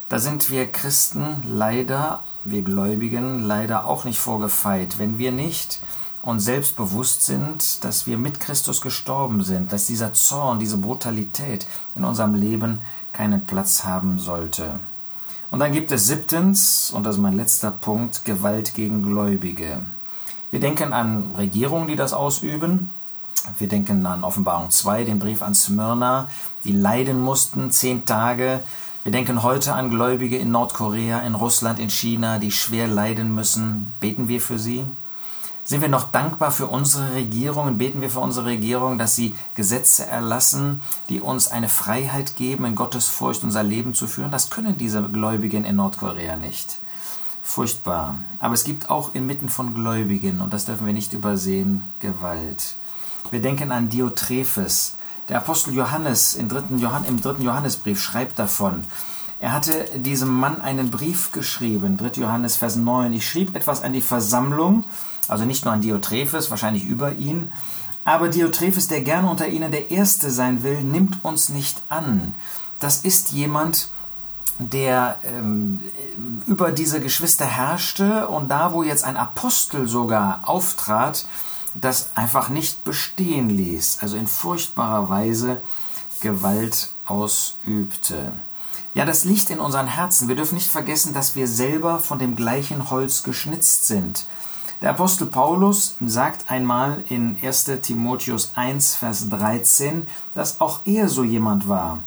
Da 0.08 0.18
sind 0.18 0.50
wir 0.50 0.70
Christen 0.70 1.42
leider 1.46 2.22
wir 2.50 2.62
Gläubigen 2.62 3.40
leider 3.40 3.86
auch 3.86 4.04
nicht 4.04 4.18
vorgefeit, 4.18 4.98
wenn 4.98 5.18
wir 5.18 5.32
nicht 5.32 5.80
uns 6.22 6.44
selbst 6.44 6.76
bewusst 6.76 7.24
sind, 7.24 7.84
dass 7.84 8.06
wir 8.06 8.18
mit 8.18 8.40
Christus 8.40 8.80
gestorben 8.80 9.42
sind, 9.44 9.72
dass 9.72 9.86
dieser 9.86 10.12
Zorn, 10.12 10.58
diese 10.58 10.78
Brutalität 10.78 11.66
in 11.94 12.04
unserem 12.04 12.34
Leben 12.34 12.80
keinen 13.12 13.46
Platz 13.46 13.84
haben 13.84 14.18
sollte. 14.18 14.78
Und 15.50 15.60
dann 15.60 15.72
gibt 15.72 15.92
es 15.92 16.06
siebtens, 16.06 16.90
und 16.90 17.04
das 17.04 17.16
ist 17.16 17.22
mein 17.22 17.32
letzter 17.32 17.70
Punkt, 17.70 18.24
Gewalt 18.24 18.74
gegen 18.74 19.02
Gläubige. 19.02 19.80
Wir 20.50 20.60
denken 20.60 20.92
an 20.92 21.34
Regierungen, 21.36 21.88
die 21.88 21.96
das 21.96 22.12
ausüben. 22.12 22.90
Wir 23.56 23.68
denken 23.68 24.04
an 24.04 24.24
Offenbarung 24.24 24.70
2, 24.70 25.04
den 25.04 25.18
Brief 25.18 25.40
an 25.42 25.54
Smyrna, 25.54 26.28
die 26.64 26.72
leiden 26.72 27.20
mussten 27.20 27.70
zehn 27.70 28.04
Tage 28.04 28.60
wir 29.04 29.12
denken 29.12 29.42
heute 29.42 29.74
an 29.74 29.90
Gläubige 29.90 30.36
in 30.36 30.50
Nordkorea, 30.50 31.20
in 31.20 31.34
Russland, 31.34 31.78
in 31.78 31.90
China, 31.90 32.38
die 32.38 32.52
schwer 32.52 32.88
leiden 32.88 33.34
müssen. 33.34 33.92
Beten 34.00 34.28
wir 34.28 34.40
für 34.40 34.58
sie? 34.58 34.84
Sind 35.64 35.82
wir 35.82 35.88
noch 35.88 36.10
dankbar 36.10 36.50
für 36.50 36.66
unsere 36.66 37.12
Regierungen? 37.12 37.78
Beten 37.78 38.00
wir 38.00 38.08
für 38.08 38.20
unsere 38.20 38.46
Regierung, 38.46 38.96
dass 38.96 39.16
sie 39.16 39.34
Gesetze 39.54 40.06
erlassen, 40.06 40.80
die 41.10 41.20
uns 41.20 41.48
eine 41.48 41.68
Freiheit 41.68 42.36
geben, 42.36 42.64
in 42.64 42.74
Gottes 42.74 43.08
Furcht 43.08 43.44
unser 43.44 43.62
Leben 43.62 43.92
zu 43.92 44.06
führen? 44.06 44.30
Das 44.30 44.48
können 44.48 44.78
diese 44.78 45.02
Gläubigen 45.02 45.64
in 45.64 45.76
Nordkorea 45.76 46.36
nicht. 46.36 46.78
Furchtbar. 47.42 48.16
Aber 48.40 48.54
es 48.54 48.64
gibt 48.64 48.90
auch 48.90 49.14
inmitten 49.14 49.48
von 49.48 49.74
Gläubigen, 49.74 50.40
und 50.40 50.52
das 50.52 50.64
dürfen 50.64 50.86
wir 50.86 50.92
nicht 50.92 51.12
übersehen, 51.12 51.82
Gewalt. 52.00 52.76
Wir 53.30 53.42
denken 53.42 53.72
an 53.72 53.88
Diotrephes. 53.88 54.96
Der 55.28 55.38
Apostel 55.38 55.74
Johannes 55.74 56.34
im 56.34 56.48
dritten, 56.48 56.78
Johann, 56.78 57.04
im 57.04 57.20
dritten 57.20 57.42
Johannesbrief 57.42 58.00
schreibt 58.00 58.38
davon, 58.38 58.84
er 59.40 59.52
hatte 59.52 59.84
diesem 59.94 60.30
Mann 60.30 60.60
einen 60.60 60.90
Brief 60.90 61.30
geschrieben, 61.32 61.96
3. 61.96 62.22
Johannes 62.22 62.56
Vers 62.56 62.76
9. 62.76 63.12
Ich 63.12 63.28
schrieb 63.28 63.54
etwas 63.54 63.82
an 63.82 63.92
die 63.92 64.00
Versammlung, 64.00 64.84
also 65.28 65.44
nicht 65.44 65.64
nur 65.64 65.74
an 65.74 65.80
Diotrephes, 65.80 66.50
wahrscheinlich 66.50 66.84
über 66.84 67.12
ihn. 67.12 67.52
Aber 68.04 68.28
Diotrephes, 68.28 68.88
der 68.88 69.02
gerne 69.02 69.30
unter 69.30 69.46
ihnen 69.46 69.70
der 69.70 69.90
Erste 69.90 70.30
sein 70.30 70.62
will, 70.62 70.82
nimmt 70.82 71.24
uns 71.24 71.50
nicht 71.50 71.82
an. 71.88 72.34
Das 72.80 72.98
ist 72.98 73.32
jemand, 73.32 73.90
der 74.58 75.18
ähm, 75.24 75.80
über 76.46 76.72
diese 76.72 77.00
Geschwister 77.00 77.44
herrschte 77.44 78.26
und 78.28 78.50
da, 78.50 78.72
wo 78.72 78.82
jetzt 78.82 79.04
ein 79.04 79.16
Apostel 79.16 79.86
sogar 79.86 80.40
auftrat, 80.42 81.26
das 81.74 82.16
einfach 82.16 82.48
nicht 82.48 82.84
bestehen 82.84 83.50
ließ, 83.50 83.98
also 84.00 84.16
in 84.16 84.26
furchtbarer 84.26 85.08
Weise 85.08 85.62
Gewalt 86.20 86.90
ausübte. 87.06 88.32
Ja, 88.94 89.04
das 89.04 89.24
Licht 89.24 89.50
in 89.50 89.60
unseren 89.60 89.86
Herzen. 89.86 90.28
Wir 90.28 90.36
dürfen 90.36 90.56
nicht 90.56 90.70
vergessen, 90.70 91.12
dass 91.12 91.36
wir 91.36 91.46
selber 91.46 92.00
von 92.00 92.18
dem 92.18 92.34
gleichen 92.34 92.90
Holz 92.90 93.22
geschnitzt 93.22 93.86
sind. 93.86 94.26
Der 94.80 94.90
Apostel 94.90 95.26
Paulus 95.26 95.96
sagt 96.04 96.50
einmal 96.50 97.02
in 97.08 97.36
1 97.42 97.70
Timotheus 97.82 98.52
1, 98.54 98.94
Vers 98.94 99.28
13, 99.28 100.06
dass 100.34 100.60
auch 100.60 100.80
er 100.84 101.08
so 101.08 101.24
jemand 101.24 101.68
war. 101.68 102.00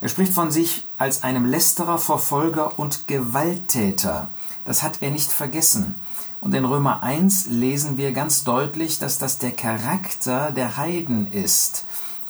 Er 0.00 0.08
spricht 0.08 0.32
von 0.32 0.50
sich 0.50 0.84
als 0.98 1.22
einem 1.22 1.44
Lästerer, 1.44 1.98
Verfolger 1.98 2.78
und 2.78 3.06
Gewalttäter. 3.06 4.28
Das 4.64 4.82
hat 4.82 5.02
er 5.02 5.10
nicht 5.10 5.30
vergessen. 5.30 5.94
Und 6.40 6.54
in 6.54 6.64
Römer 6.64 7.02
1 7.02 7.48
lesen 7.48 7.96
wir 7.96 8.12
ganz 8.12 8.44
deutlich, 8.44 8.98
dass 8.98 9.18
das 9.18 9.38
der 9.38 9.52
Charakter 9.52 10.52
der 10.52 10.76
Heiden 10.76 11.30
ist. 11.32 11.84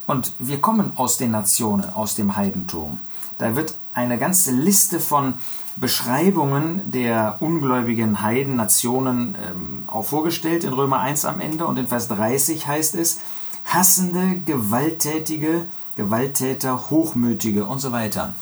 Und 0.06 0.32
wir 0.38 0.60
kommen 0.60 0.92
aus 0.96 1.16
den 1.16 1.30
Nationen, 1.30 1.88
aus 1.94 2.16
dem 2.16 2.36
Heidentum. 2.36 2.98
Da 3.38 3.54
wird 3.54 3.74
eine 3.94 4.18
ganze 4.18 4.50
Liste 4.50 4.98
von 4.98 5.34
Beschreibungen 5.76 6.90
der 6.90 7.36
ungläubigen 7.40 8.20
Heidennationen 8.20 9.36
ähm, 9.48 9.84
auch 9.86 10.04
vorgestellt 10.04 10.64
in 10.64 10.72
Römer 10.72 10.98
1 10.98 11.24
am 11.24 11.40
Ende 11.40 11.66
und 11.66 11.78
in 11.78 11.86
Vers 11.86 12.08
30 12.08 12.66
heißt 12.66 12.96
es, 12.96 13.20
hassende, 13.64 14.40
gewalttätige, 14.44 15.66
Gewalttäter, 15.96 16.90
hochmütige 16.90 17.66
und 17.66 17.78
so 17.78 17.92
weiter. 17.92 18.34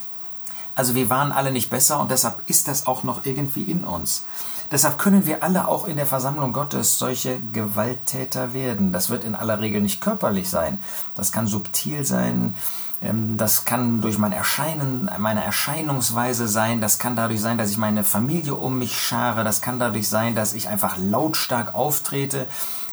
Also 0.75 0.94
wir 0.94 1.10
waren 1.10 1.32
alle 1.32 1.50
nicht 1.50 1.70
besser 1.70 2.00
und 2.00 2.10
deshalb 2.10 2.40
ist 2.46 2.68
das 2.68 2.87
auch 2.87 3.02
noch 3.02 3.26
irgendwie 3.26 3.64
in 3.64 3.84
uns. 3.84 4.25
Deshalb 4.70 4.98
können 4.98 5.26
wir 5.26 5.42
alle 5.42 5.66
auch 5.66 5.87
in 5.87 5.96
der 5.96 6.06
Versammlung 6.06 6.52
Gottes 6.52 6.98
solche 6.98 7.40
Gewalttäter 7.52 8.52
werden. 8.52 8.92
Das 8.92 9.08
wird 9.08 9.25
in 9.25 9.34
aller 9.34 9.60
Regel 9.60 9.80
nicht 9.80 10.00
körperlich 10.00 10.50
sein. 10.50 10.78
Das 11.14 11.32
kann 11.32 11.46
subtil 11.46 12.04
sein, 12.04 12.54
ähm, 13.00 13.37
das 13.37 13.64
kann 13.64 14.00
durch 14.00 14.18
mein 14.18 14.32
Erscheinen, 14.32 15.10
meine 15.18 15.44
Erscheinungsweise 15.44 16.48
sein. 16.48 16.80
Das 16.80 16.98
kann 16.98 17.16
dadurch 17.16 17.40
sein, 17.40 17.58
dass 17.58 17.70
ich 17.70 17.78
meine 17.78 18.04
Familie 18.04 18.54
um 18.54 18.78
mich 18.78 19.00
schare. 19.00 19.44
Das 19.44 19.60
kann 19.60 19.78
dadurch 19.78 20.08
sein, 20.08 20.34
dass 20.34 20.52
ich 20.52 20.68
einfach 20.68 20.96
lautstark 20.98 21.75
auftrete. 21.75 22.46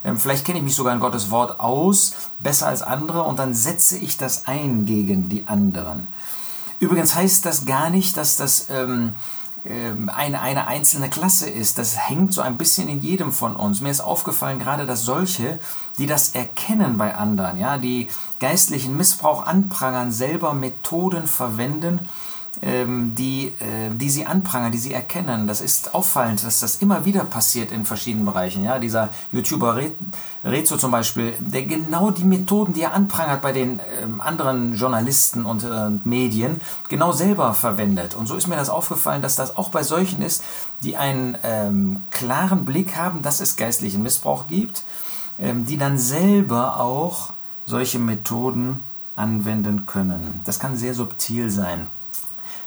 Ähm, 0.04 0.18
vielleicht 0.18 0.46
kenne 0.46 0.60
ich 0.60 0.64
mich 0.64 0.76
sogar 0.76 0.94
in 0.94 1.00
Gottes 1.00 1.32
Wort 1.32 1.60
aus, 1.60 2.14
besser 2.40 2.68
als 2.68 2.84
andere, 2.84 3.24
und 3.24 3.40
dann 3.40 3.54
setze 3.54 3.98
ich 3.98 4.18
das 4.18 4.46
ein 4.46 4.86
gegen 4.86 5.30
die 5.30 5.48
anderen. 5.48 6.08
Übrigens 6.80 7.16
heißt 7.16 7.46
das 7.46 7.66
gar 7.66 7.90
nicht, 7.90 8.18
dass 8.18 8.38
das 8.38 8.68
ähm, 8.70 9.16
eine, 9.68 10.42
eine 10.42 10.68
einzelne 10.68 11.10
Klasse 11.10 11.50
ist. 11.50 11.78
Das 11.78 11.98
hängt 12.10 12.34
so 12.34 12.42
ein 12.42 12.58
bisschen 12.58 12.88
in 12.88 13.02
jedem 13.02 13.32
von 13.32 13.56
uns. 13.56 13.82
Mir 13.82 13.90
ist 13.90 14.02
aufgefallen, 14.02 14.60
gerade 14.60 14.86
dass 14.86 15.02
solche, 15.04 15.60
die 15.98 16.06
das 16.06 16.36
erkennen 16.36 16.98
bei 16.98 17.16
anderen, 17.16 17.58
ja, 17.58 17.78
die 17.78 18.10
geistlichen 18.40 18.96
Missbrauch 18.96 19.46
anprangern, 19.46 20.12
selber 20.12 20.54
Methoden 20.54 21.28
verwenden, 21.28 22.00
ähm, 22.00 22.08
die, 22.62 23.48
äh, 23.60 23.94
die 23.94 24.10
sie 24.10 24.26
anprangern, 24.26 24.72
die 24.72 24.78
sie 24.78 24.94
erkennen. 24.94 25.48
Das 25.48 25.62
ist 25.62 25.94
auffallend, 25.94 26.44
dass 26.44 26.60
das 26.60 26.78
immer 26.78 27.06
wieder 27.06 27.24
passiert 27.26 27.72
in 27.72 27.86
verschiedenen 27.86 28.26
Bereichen. 28.26 28.64
Ja, 28.64 28.80
dieser 28.80 29.10
YouTuber 29.32 29.80
Rezo 30.44 30.78
zum 30.78 30.92
Beispiel, 30.92 31.34
der 31.40 31.64
genau 31.64 32.12
die 32.12 32.24
Methoden, 32.24 32.74
die 32.74 32.82
er 32.82 32.94
anprangert 32.94 33.42
bei 33.42 33.52
den 33.52 33.82
ähm, 34.02 34.22
anderen 34.22 34.76
Journalisten 34.76 35.46
und 35.46 35.64
äh, 35.64 35.90
Medien, 36.04 36.62
genau 36.90 37.12
selber 37.12 37.54
verwendet. 37.54 38.16
Und 38.16 38.28
so 38.28 38.36
ist 38.36 38.48
mir 38.48 38.56
das 38.56 38.70
aufgefallen, 38.70 39.22
dass 39.22 39.36
das 39.36 39.58
auch 39.58 39.70
bei 39.70 39.84
solchen 39.84 40.22
ist, 40.22 40.44
die 40.82 40.98
einen 40.98 41.38
ähm, 41.44 42.04
klaren 42.12 42.66
Blick 42.66 42.96
haben, 42.96 43.22
dass 43.22 43.42
es 43.42 43.56
geistlichen 43.56 44.04
Missbrauch 44.04 44.48
gibt, 44.48 44.84
ähm, 45.40 45.66
die 45.66 45.78
dann 45.78 45.98
selber 45.98 46.80
auch 46.80 47.34
solche 47.66 48.00
Methoden 48.00 48.82
anwenden 49.16 49.86
können. 49.86 50.42
Das 50.46 50.60
kann 50.60 50.76
sehr 50.76 50.94
subtil 50.94 51.50
sein. 51.50 51.88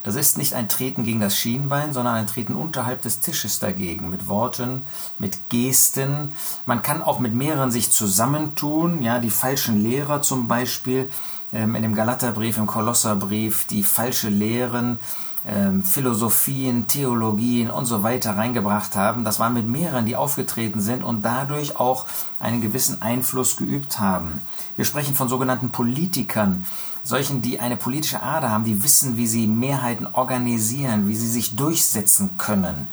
Das 0.03 0.15
ist 0.15 0.39
nicht 0.39 0.55
ein 0.55 0.69
Treten 0.69 1.05
gegen 1.05 1.21
das 1.21 1.37
Schienbein, 1.37 1.93
sondern 1.93 2.15
ein 2.15 2.27
Treten 2.27 2.55
unterhalb 2.55 3.03
des 3.03 3.21
Tisches 3.21 3.59
dagegen, 3.59 4.09
mit 4.11 4.29
Worten, 4.29 4.83
mit 5.19 5.49
Gesten. 5.49 6.33
Man 6.67 6.83
kann 6.83 7.03
auch 7.03 7.19
mit 7.19 7.35
mehreren 7.35 7.71
sich 7.71 7.91
zusammentun, 7.91 9.03
ja, 9.03 9.19
die 9.19 9.31
falschen 9.31 9.83
Lehrer 9.83 10.23
zum 10.23 10.49
Beispiel, 10.49 11.11
ähm, 11.53 11.75
in 11.75 11.83
dem 11.83 11.95
Galaterbrief, 11.95 12.59
im 12.59 12.67
Kolosserbrief, 12.67 13.67
die 13.67 13.83
falsche 13.83 14.29
Lehren, 14.29 14.99
ähm, 15.47 15.83
Philosophien, 15.83 16.89
Theologien 16.89 17.71
und 17.71 17.87
so 17.87 18.03
weiter 18.03 18.37
reingebracht 18.37 18.97
haben. 18.97 19.25
Das 19.25 19.39
waren 19.39 19.55
mit 19.55 19.67
mehreren, 19.67 20.05
die 20.05 20.17
aufgetreten 20.17 20.81
sind 20.81 21.03
und 21.03 21.25
dadurch 21.25 21.79
auch 21.79 22.07
einen 22.39 22.61
gewissen 22.61 23.03
Einfluss 23.03 23.57
geübt 23.57 23.99
haben. 23.99 24.43
Wir 24.77 24.85
sprechen 24.85 25.15
von 25.15 25.29
sogenannten 25.29 25.71
Politikern, 25.71 26.65
solchen, 27.09 27.41
die 27.41 27.59
eine 27.59 27.79
politische 27.79 28.23
Ader 28.23 28.51
haben, 28.51 28.65
die 28.65 28.83
wissen, 28.83 29.17
wie 29.17 29.27
sie 29.27 29.47
Mehrheiten 29.47 30.07
organisieren, 30.07 31.09
wie 31.09 31.17
sie 31.17 31.29
sich 31.29 31.57
durchsetzen 31.57 32.37
können. 32.37 32.87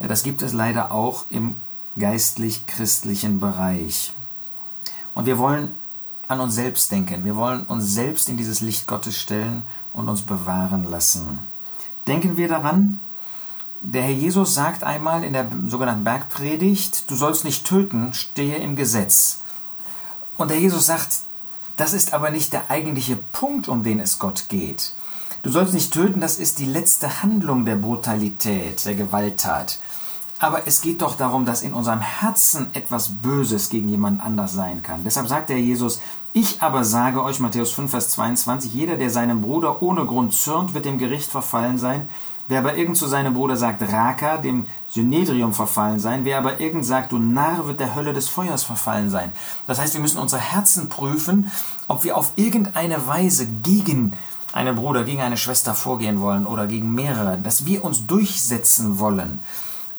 Das 0.00 0.24
gibt 0.24 0.42
es 0.42 0.52
leider 0.52 0.90
auch 0.90 1.26
im 1.30 1.54
geistlich-christlichen 1.96 3.38
Bereich. 3.38 4.12
Und 5.14 5.26
wir 5.26 5.38
wollen 5.38 5.70
an 6.26 6.40
uns 6.40 6.56
selbst 6.56 6.90
denken. 6.90 7.24
Wir 7.24 7.36
wollen 7.36 7.62
uns 7.62 7.84
selbst 7.84 8.28
in 8.28 8.36
dieses 8.36 8.60
Licht 8.60 8.88
Gottes 8.88 9.16
stellen 9.16 9.62
und 9.92 10.08
uns 10.08 10.22
bewahren 10.22 10.82
lassen. 10.82 11.38
Denken 12.08 12.36
wir 12.36 12.48
daran, 12.48 12.98
der 13.82 14.02
Herr 14.02 14.10
Jesus 14.10 14.52
sagt 14.52 14.82
einmal 14.82 15.22
in 15.22 15.32
der 15.32 15.46
sogenannten 15.68 16.04
Bergpredigt, 16.04 17.08
du 17.08 17.14
sollst 17.14 17.44
nicht 17.44 17.64
töten, 17.64 18.14
stehe 18.14 18.56
im 18.56 18.74
Gesetz. 18.74 19.38
Und 20.36 20.50
der 20.50 20.58
Jesus 20.58 20.86
sagt, 20.86 21.20
das 21.76 21.92
ist 21.92 22.12
aber 22.12 22.30
nicht 22.30 22.52
der 22.52 22.70
eigentliche 22.70 23.16
Punkt, 23.16 23.68
um 23.68 23.82
den 23.82 24.00
es 24.00 24.18
Gott 24.18 24.48
geht. 24.48 24.92
Du 25.42 25.50
sollst 25.50 25.72
nicht 25.72 25.92
töten, 25.92 26.20
das 26.20 26.38
ist 26.38 26.58
die 26.58 26.66
letzte 26.66 27.22
Handlung 27.22 27.64
der 27.64 27.76
Brutalität, 27.76 28.84
der 28.84 28.94
Gewalttat. 28.94 29.78
Aber 30.38 30.66
es 30.66 30.80
geht 30.80 31.02
doch 31.02 31.16
darum, 31.16 31.44
dass 31.44 31.62
in 31.62 31.74
unserem 31.74 32.00
Herzen 32.00 32.68
etwas 32.72 33.10
Böses 33.22 33.68
gegen 33.68 33.88
jemand 33.88 34.22
anders 34.22 34.52
sein 34.52 34.82
kann. 34.82 35.04
Deshalb 35.04 35.28
sagt 35.28 35.50
der 35.50 35.60
Jesus, 35.60 36.00
ich 36.32 36.62
aber 36.62 36.84
sage 36.84 37.22
euch, 37.22 37.40
Matthäus 37.40 37.72
5, 37.72 37.90
Vers 37.90 38.10
22, 38.10 38.72
jeder, 38.72 38.96
der 38.96 39.10
seinem 39.10 39.40
Bruder 39.40 39.82
ohne 39.82 40.06
Grund 40.06 40.32
zürnt, 40.32 40.72
wird 40.72 40.84
dem 40.84 40.98
Gericht 40.98 41.30
verfallen 41.30 41.76
sein. 41.76 42.08
Wer 42.50 42.58
aber 42.58 42.76
irgend 42.76 42.96
zu 42.96 43.06
seinem 43.06 43.34
Bruder 43.34 43.56
sagt, 43.56 43.80
Raka, 43.80 44.38
dem 44.38 44.66
Synedrium 44.88 45.52
verfallen 45.52 46.00
sein. 46.00 46.24
Wer 46.24 46.36
aber 46.36 46.58
irgend 46.58 46.84
sagt, 46.84 47.12
du 47.12 47.18
Narr, 47.18 47.68
wird 47.68 47.78
der 47.78 47.94
Hölle 47.94 48.12
des 48.12 48.28
Feuers 48.28 48.64
verfallen 48.64 49.08
sein. 49.08 49.30
Das 49.68 49.78
heißt, 49.78 49.94
wir 49.94 50.00
müssen 50.00 50.18
unsere 50.18 50.42
Herzen 50.42 50.88
prüfen, 50.88 51.48
ob 51.86 52.02
wir 52.02 52.16
auf 52.16 52.32
irgendeine 52.34 53.06
Weise 53.06 53.46
gegen 53.46 54.14
einen 54.52 54.74
Bruder, 54.74 55.04
gegen 55.04 55.20
eine 55.20 55.36
Schwester 55.36 55.76
vorgehen 55.76 56.20
wollen 56.20 56.44
oder 56.44 56.66
gegen 56.66 56.92
mehrere, 56.92 57.38
dass 57.38 57.66
wir 57.66 57.84
uns 57.84 58.08
durchsetzen 58.08 58.98
wollen. 58.98 59.38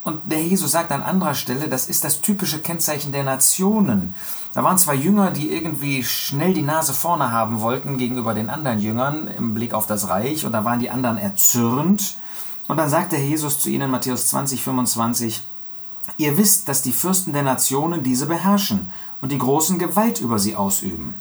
Und 0.04 0.20
der 0.30 0.44
Jesus 0.44 0.72
sagt 0.72 0.92
an 0.92 1.04
anderer 1.04 1.36
Stelle, 1.36 1.70
das 1.70 1.88
ist 1.88 2.04
das 2.04 2.20
typische 2.20 2.60
Kennzeichen 2.60 3.14
der 3.14 3.24
Nationen. 3.24 4.14
Da 4.52 4.62
waren 4.62 4.78
zwei 4.78 4.96
Jünger, 4.96 5.32
die 5.32 5.50
irgendwie 5.50 6.04
schnell 6.04 6.54
die 6.54 6.64
Nase 6.64 6.94
vorne 6.94 7.32
haben 7.32 7.62
wollten 7.62 7.98
gegenüber 7.98 8.34
den 8.34 8.50
anderen 8.50 8.80
Jüngern 8.80 9.28
im 9.28 9.54
Blick 9.54 9.74
auf 9.74 9.88
das 9.88 10.10
Reich, 10.10 10.46
und 10.46 10.52
da 10.52 10.66
waren 10.66 10.80
die 10.80 10.90
anderen 10.90 11.18
erzürnt 11.18 12.18
und 12.72 12.78
dann 12.78 12.90
sagt 12.90 13.12
der 13.12 13.20
Jesus 13.20 13.60
zu 13.60 13.70
ihnen, 13.70 13.92
Matthäus 13.92 14.28
20, 14.28 14.64
25, 14.64 15.44
Ihr 16.16 16.38
wisst, 16.38 16.70
dass 16.70 16.82
die 16.82 16.94
Fürsten 16.94 17.34
der 17.34 17.44
Nationen 17.44 18.02
diese 18.02 18.28
beherrschen 18.28 18.90
und 19.20 19.34
die 19.34 19.38
großen 19.38 19.78
Gewalt 19.78 20.22
über 20.22 20.40
sie 20.40 20.56
ausüben. 20.56 21.20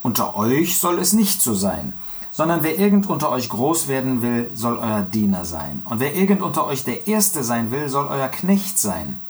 Unter 0.00 0.36
euch 0.36 0.78
soll 0.78 0.98
es 0.98 1.12
nicht 1.12 1.42
so 1.42 1.52
sein, 1.52 1.92
sondern 2.32 2.62
wer 2.62 2.78
irgend 2.78 3.10
unter 3.10 3.30
euch 3.30 3.50
groß 3.50 3.88
werden 3.88 4.22
will, 4.22 4.50
soll 4.54 4.78
euer 4.78 5.02
Diener 5.02 5.44
sein. 5.44 5.82
Und 5.84 6.00
wer 6.00 6.14
irgend 6.14 6.40
unter 6.40 6.66
euch 6.66 6.82
der 6.82 7.06
Erste 7.06 7.44
sein 7.44 7.70
will, 7.70 7.90
soll 7.90 8.06
euer 8.06 8.28
Knecht 8.28 8.78
sein. 8.78 9.20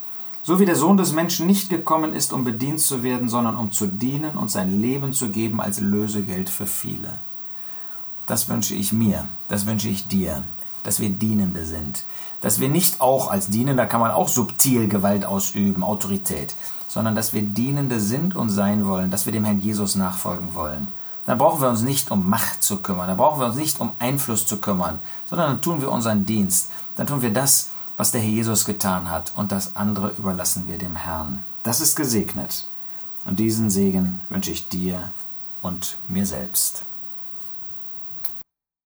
So 0.44 0.60
wie 0.60 0.66
der 0.66 0.76
Sohn 0.76 0.96
des 0.96 1.10
Menschen 1.10 1.48
nicht 1.48 1.68
gekommen 1.68 2.12
ist, 2.12 2.32
um 2.32 2.44
bedient 2.44 2.78
zu 2.78 3.02
werden, 3.02 3.28
sondern 3.28 3.56
um 3.56 3.72
zu 3.72 3.88
dienen 3.88 4.38
und 4.38 4.52
sein 4.52 4.80
Leben 4.80 5.12
zu 5.12 5.30
geben 5.30 5.60
als 5.60 5.80
Lösegeld 5.80 6.48
für 6.48 6.66
viele. 6.66 7.18
Das 8.26 8.48
wünsche 8.48 8.76
ich 8.76 8.92
mir, 8.92 9.26
das 9.48 9.66
wünsche 9.66 9.88
ich 9.88 10.06
dir, 10.06 10.44
dass 10.86 11.00
wir 11.00 11.10
Dienende 11.10 11.66
sind. 11.66 12.04
Dass 12.40 12.60
wir 12.60 12.68
nicht 12.68 13.00
auch 13.00 13.30
als 13.30 13.48
Dienender 13.48 13.86
kann 13.86 14.00
man 14.00 14.10
auch 14.10 14.28
subtil 14.28 14.88
Gewalt 14.88 15.24
ausüben, 15.24 15.82
Autorität, 15.82 16.54
sondern 16.86 17.14
dass 17.14 17.32
wir 17.32 17.42
Dienende 17.42 18.00
sind 18.00 18.36
und 18.36 18.50
sein 18.50 18.86
wollen, 18.86 19.10
dass 19.10 19.26
wir 19.26 19.32
dem 19.32 19.44
Herrn 19.44 19.60
Jesus 19.60 19.96
nachfolgen 19.96 20.54
wollen. 20.54 20.88
Dann 21.24 21.38
brauchen 21.38 21.60
wir 21.60 21.68
uns 21.68 21.82
nicht 21.82 22.12
um 22.12 22.30
Macht 22.30 22.62
zu 22.62 22.76
kümmern, 22.76 23.08
dann 23.08 23.16
brauchen 23.16 23.40
wir 23.40 23.46
uns 23.46 23.56
nicht 23.56 23.80
um 23.80 23.92
Einfluss 23.98 24.46
zu 24.46 24.58
kümmern, 24.58 25.00
sondern 25.26 25.50
dann 25.50 25.60
tun 25.60 25.80
wir 25.80 25.90
unseren 25.90 26.24
Dienst, 26.24 26.70
dann 26.94 27.08
tun 27.08 27.20
wir 27.20 27.32
das, 27.32 27.70
was 27.96 28.12
der 28.12 28.20
Herr 28.20 28.30
Jesus 28.30 28.64
getan 28.64 29.10
hat, 29.10 29.32
und 29.34 29.50
das 29.50 29.74
andere 29.74 30.10
überlassen 30.16 30.68
wir 30.68 30.78
dem 30.78 30.94
Herrn. 30.94 31.42
Das 31.64 31.80
ist 31.80 31.96
gesegnet. 31.96 32.66
Und 33.24 33.40
diesen 33.40 33.70
Segen 33.70 34.20
wünsche 34.28 34.52
ich 34.52 34.68
dir 34.68 35.10
und 35.62 35.96
mir 36.06 36.26
selbst. 36.26 36.84